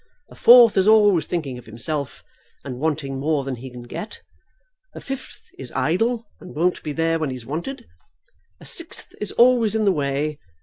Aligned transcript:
A 0.31 0.35
fourth 0.35 0.77
is 0.77 0.87
always 0.87 1.27
thinking 1.27 1.59
of 1.59 1.67
himself, 1.67 2.23
and 2.65 2.79
wanting 2.79 3.19
more 3.19 3.43
than 3.43 3.57
he 3.57 3.69
can 3.69 3.83
get. 3.83 4.19
A 4.95 4.99
fifth 4.99 5.43
is 5.59 5.71
idle, 5.75 6.25
and 6.39 6.55
won't 6.55 6.81
be 6.81 6.91
there 6.91 7.19
when 7.19 7.29
he's 7.29 7.45
wanted. 7.45 7.85
A 8.59 8.65
sixth 8.65 9.13
is 9.21 9.31
always 9.33 9.75
in 9.75 9.85
the 9.85 9.91
way. 9.91 10.39